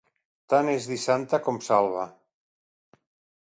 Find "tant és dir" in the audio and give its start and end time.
0.53-0.97